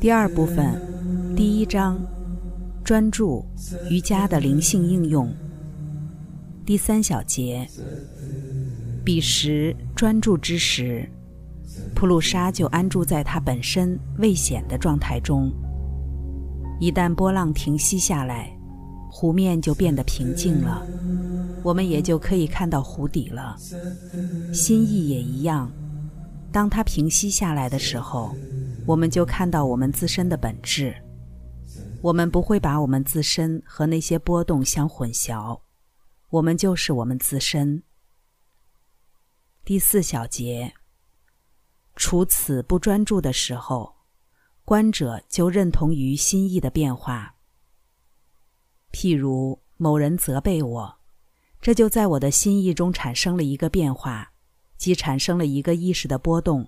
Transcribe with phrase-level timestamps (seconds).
[0.00, 0.80] 第二部分，
[1.36, 1.98] 第一章，
[2.84, 3.44] 专注
[3.88, 5.32] 瑜伽的灵性应用。
[6.64, 7.68] 第三小节，
[9.04, 11.08] 彼时专注之时，
[11.94, 15.52] 普鲁沙就安住在它本身未显的状态中。
[16.78, 18.50] 一旦波浪停息下来，
[19.10, 20.86] 湖面就变得平静了，
[21.62, 23.56] 我们也就可以看到湖底了。
[24.52, 25.70] 心意也一样，
[26.50, 28.34] 当它平息下来的时候。
[28.84, 30.94] 我们就看到我们自身的本质，
[32.02, 35.60] 我们不会把我们自身和那些波动相混淆，
[36.30, 37.82] 我们就是我们自身。
[39.64, 40.74] 第四小节，
[41.94, 43.94] 除此不专注的时候，
[44.64, 47.36] 观者就认同于心意的变化。
[48.90, 50.98] 譬如某人责备我，
[51.60, 54.32] 这就在我的心意中产生了一个变化，
[54.76, 56.66] 即产生了一个意识的波动，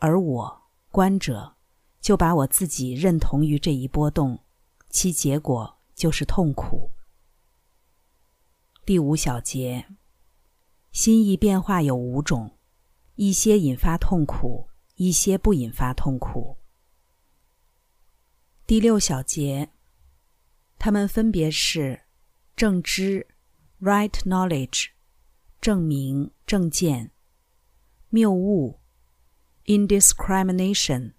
[0.00, 0.61] 而我。
[0.92, 1.56] 观者
[2.02, 4.38] 就把我自己认同于这一波动，
[4.90, 6.90] 其结果就是痛苦。
[8.84, 9.86] 第五小节，
[10.90, 12.58] 心意变化有五种，
[13.14, 16.58] 一些引发痛苦，一些不引发痛苦。
[18.66, 19.70] 第六小节，
[20.78, 22.02] 它们分别是
[22.54, 23.26] 正知
[23.80, 24.88] （right knowledge）、
[25.58, 27.12] 证明、正见、
[28.10, 28.81] 谬误。
[29.66, 31.14] indiscrimination，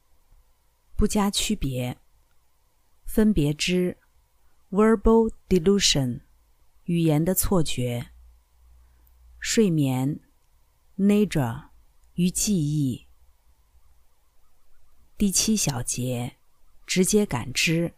[0.95, 1.95] 不加区别；
[3.05, 3.97] 分别之
[4.69, 6.21] ，verbal delusion，
[6.83, 8.09] 语言的错觉；
[9.39, 10.19] 睡眠
[10.97, 11.69] ，nidra，
[12.15, 13.07] 与记忆。
[15.17, 16.35] 第七小节，
[16.85, 17.93] 直接感知、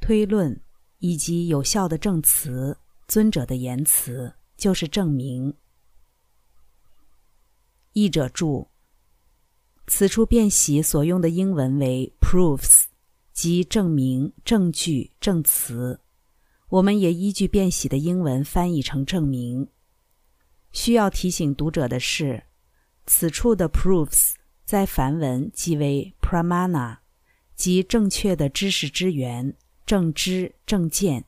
[0.00, 0.58] 推论
[0.98, 5.54] 以及有效的证词，尊者的言辞就是证明。
[7.92, 8.68] 译者注。
[9.90, 12.84] 此处辨析所用的英文为 proofs，
[13.32, 15.98] 即证明、证据、证词。
[16.68, 19.66] 我们也依据辨析的英文翻译成证明。
[20.72, 22.44] 需要提醒读者的是，
[23.06, 24.34] 此处的 proofs
[24.66, 26.98] 在梵文即为 pramana，
[27.56, 31.24] 即正确的知识之源、正知、正见，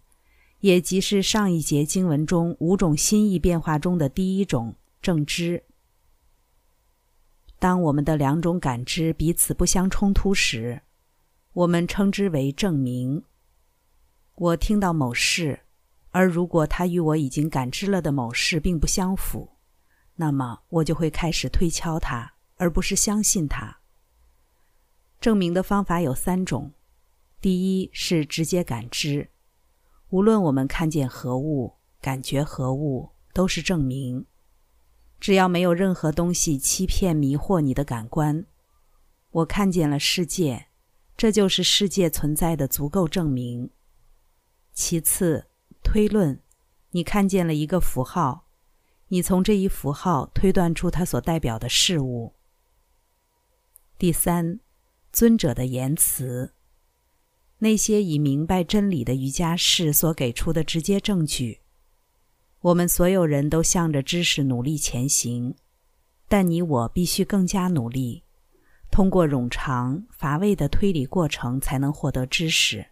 [0.60, 5.64] 也即是上一节经文中五种心意变化中的第一种正知。
[7.60, 10.80] 当我们的两种感知彼此不相冲突时，
[11.52, 13.22] 我们称之为证明。
[14.34, 15.60] 我听到某事，
[16.08, 19.58] 而如果它与我已经感知了的某事并不相符，
[20.16, 23.80] 那么我就会开始推敲它，而不是相信它。
[25.20, 26.72] 证明的方法有三种：
[27.42, 29.28] 第一是直接感知，
[30.08, 34.24] 无论我们看见何物、感觉何物，都是证明。
[35.20, 38.46] 只要没有任何东西欺骗、迷惑你的感官，
[39.30, 40.68] 我看见了世界，
[41.14, 43.70] 这就是世界存在的足够证明。
[44.72, 45.48] 其次，
[45.82, 46.40] 推论，
[46.92, 48.46] 你看见了一个符号，
[49.08, 52.34] 你从这一符号推断出它所代表的事物。
[53.98, 54.60] 第三，
[55.12, 56.54] 尊者的言辞，
[57.58, 61.60] 那些已明白真理的瑜伽士所给出的直接证据。
[62.62, 65.54] 我们所有人都向着知识努力前行，
[66.28, 68.22] 但你我必须更加努力，
[68.90, 72.88] 通过冗长乏味的推理过程才能获得知识。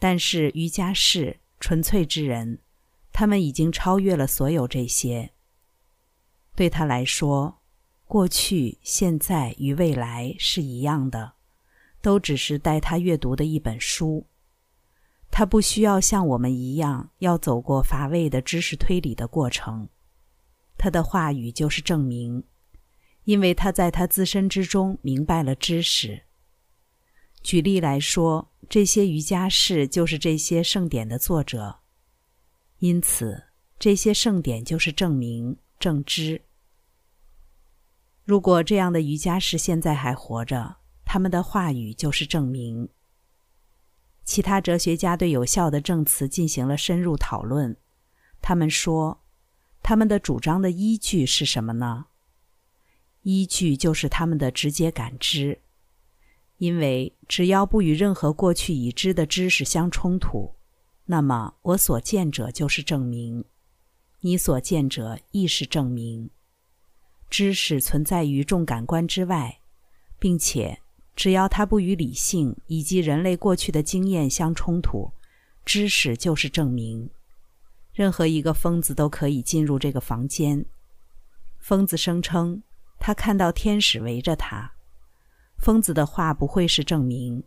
[0.00, 2.58] 但是瑜伽士、纯粹之人，
[3.12, 5.30] 他们已经超越了所有这些。
[6.56, 7.60] 对他来说，
[8.06, 11.34] 过去、现在与未来是一样的，
[12.02, 14.26] 都只是带他阅读的一本书。
[15.30, 19.88] 他不需要像我们一样要走过乏味的知识推理的过程，
[20.76, 22.44] 他的话语就是证明，
[23.24, 26.24] 因为他在他自身之中明白了知识。
[27.42, 31.78] 举例来说，这些瑜伽士就是这些圣典的作者，
[32.80, 33.44] 因此
[33.78, 36.42] 这些圣典就是证明、正知。
[38.24, 42.88] 如果这样的瑜伽士现在还活着，他们的话语就是证明。
[44.30, 47.76] 其他哲学家对有效的证词进行了深入讨论。
[48.40, 49.24] 他们说，
[49.82, 52.06] 他们的主张的依据是什么呢？
[53.22, 55.60] 依据就是他们的直接感知，
[56.58, 60.54] 因为只要不与任何过去已知的知识相冲突，
[61.06, 63.44] 那么我所见者就是证明，
[64.20, 66.30] 你所见者亦是证明。
[67.28, 69.58] 知识存在于众感官之外，
[70.20, 70.80] 并且。
[71.20, 75.12] 只要它不与理性以及人类过去的经验相冲突，
[75.66, 77.10] 知识就是证明。
[77.92, 80.64] 任何一个疯子都可以进入这个房间。
[81.58, 82.62] 疯子声称
[82.98, 84.72] 他看到天使围着他。
[85.58, 87.44] 疯子的话不会是证明。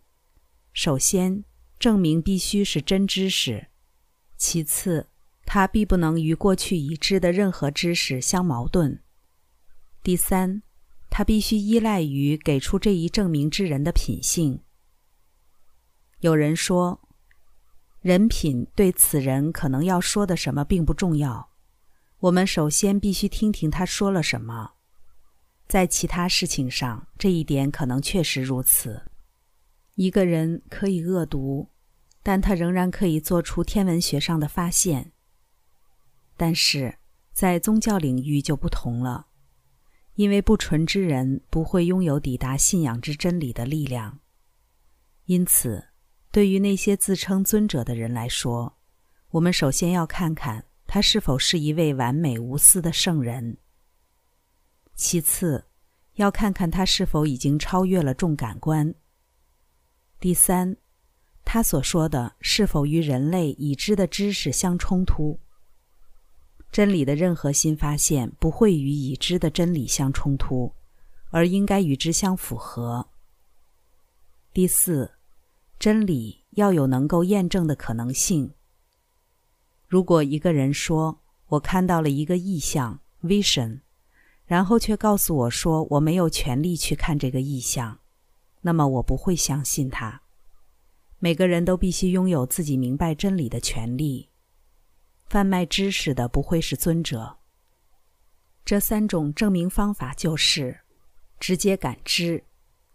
[0.71, 1.43] 首先，
[1.79, 3.69] 证明必须是真知识；
[4.37, 5.07] 其次，
[5.47, 8.99] 它必不能与过去已知的任何知识相矛盾；
[10.03, 10.61] 第三，
[11.15, 14.63] 他必须依赖于给出这一证明之人的品性。
[16.21, 17.07] 有人说，
[18.01, 21.51] 人品对此人可能要说的什么并不重要。
[22.17, 24.71] 我们首先必须听听他说了什么。
[25.67, 29.03] 在其他事情上，这一点可能确实如此。
[29.93, 31.69] 一个人可以恶毒，
[32.23, 35.11] 但他仍然可以做出天文学上的发现。
[36.35, 36.97] 但是
[37.33, 39.27] 在宗教领域就不同了，
[40.15, 44.19] 因为不纯之人不会拥有抵达信仰之真理的力量。
[45.25, 45.83] 因此，
[46.31, 48.77] 对于那些自称尊者的人来说，
[49.29, 53.57] 我们首先要看看他是否是一位完美无私的圣人。
[54.95, 55.65] 其次，
[56.15, 58.93] 要看看他是否已经超越了重感官。
[60.19, 60.77] 第三，
[61.43, 65.39] 他所说的是否与人类已知的知识相冲突。
[66.73, 70.73] 真理的任何新发现不会与已知的真理相冲突，
[71.29, 73.07] 而应该与之相符合。
[74.51, 75.11] 第四，
[75.77, 78.51] 真理要有能够验证的可能性。
[79.87, 83.81] 如果一个人说：“我看到了一个异象 （vision）”。
[84.45, 87.99] 然后却告诉我说我没有权利去看这个意象，
[88.61, 90.23] 那么我不会相信他。
[91.19, 94.29] 每个人都必须拥有自己明白真理的权利。
[95.33, 97.39] 贩卖知识的不会是尊者。
[98.63, 100.81] 这三种证明方法就是
[101.39, 102.43] 直接感知、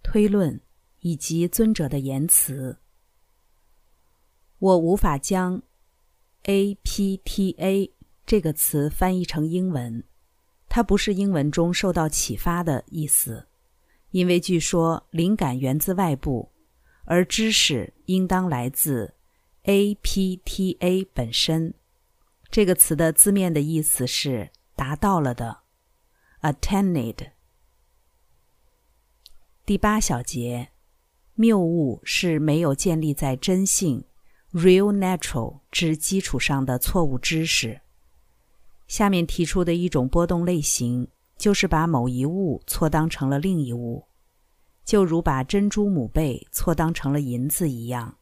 [0.04, 0.60] 推论
[1.00, 2.78] 以及尊者的言辞。
[4.60, 5.60] 我无法将
[6.44, 7.90] “APTA”
[8.24, 10.04] 这个词翻译成英文。
[10.68, 13.48] 它不是英文中受到启发的意思，
[14.12, 16.52] 因为据说灵感源自外部，
[17.04, 19.12] 而知识应当来自
[19.64, 21.74] APTA 本身。
[22.50, 25.64] 这个词的字面的意思是“达到了的
[26.40, 27.32] ”，attained。
[29.66, 30.70] 第八小节，
[31.34, 34.04] 谬误是没有建立在真性
[34.52, 37.82] （real natural） 之基础上的错误知识。
[38.86, 41.06] 下面提出的一种波动类型，
[41.36, 44.06] 就是把某一物错当成了另一物，
[44.86, 48.16] 就如把珍珠母贝错当成了银子一样。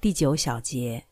[0.00, 1.04] 第九小节，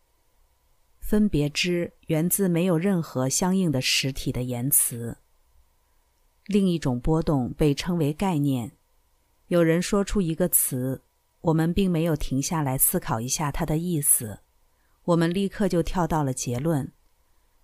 [1.08, 5.16] 分别之源自没有任何相应的实体的言辞。
[6.44, 8.72] 另一种波动被称为概念。
[9.46, 11.00] 有人说出一个词，
[11.40, 14.40] 我们并没有停下来思考一下它的意思，
[15.04, 16.92] 我们立刻就跳到了结论。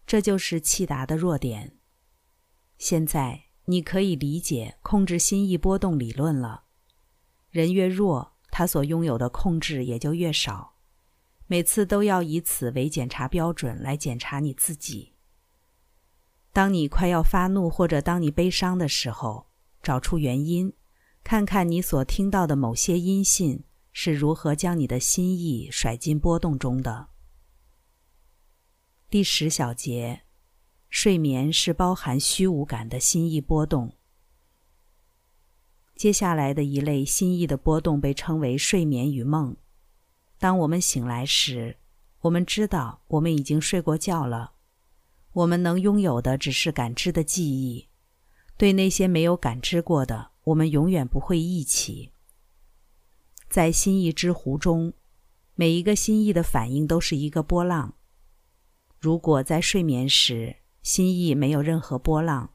[0.06, 1.76] 这就是气达的弱点。
[2.78, 6.64] 现在你可以理解控制心意波动理论了。
[7.50, 10.73] 人越弱，他所拥有的控制也就越少。
[11.46, 15.12] 每次都要以此为检查标准来检查你自己。
[16.52, 19.46] 当你快要发怒或者当你悲伤的时候，
[19.82, 20.72] 找出原因，
[21.22, 27.08] 看看你所听到的某些音信是如何将你的心意甩进波动中的。
[29.10, 30.22] 第十小节，
[30.88, 33.96] 睡眠是包含虚无感的心意波动。
[35.94, 39.56] 接下来的一类心意的波动被称为睡眠与梦。
[40.44, 41.78] 当我们醒来时，
[42.20, 44.52] 我们知道我们已经睡过觉了。
[45.32, 47.88] 我们能拥有的只是感知的记忆。
[48.58, 52.10] 对那些没有感知过的，我们永远不会忆起。
[53.48, 54.92] 在心意之湖中，
[55.54, 57.94] 每一个心意的反应都是一个波浪。
[59.00, 62.50] 如果在睡眠时心意没有任何波浪，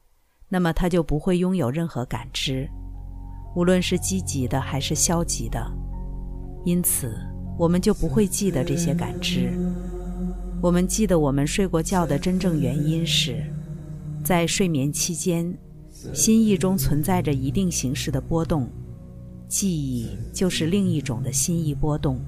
[0.48, 2.70] 那么它就不会拥有任何感知，
[3.56, 5.68] 无论是积极的还是消极的。
[6.64, 7.18] 因此，
[7.60, 9.52] 我们就不会记得这些感知。
[10.62, 13.44] 我们记得我们睡过觉的真正原因是，
[14.24, 15.54] 在睡眠期间，
[16.14, 18.66] 心意中存在着一定形式的波动，
[19.46, 22.18] 记忆就是另一种的心意波动。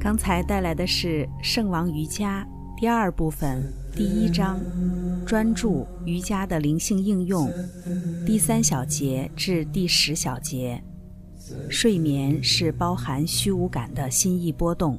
[0.00, 2.44] 刚才带来的是《圣王瑜伽》
[2.80, 4.60] 第二部分第一章，
[5.24, 7.48] 专注瑜伽的灵性应用，
[8.26, 10.82] 第三小节至第十小节，
[11.68, 14.98] 睡眠是包含虚无感的心意波动。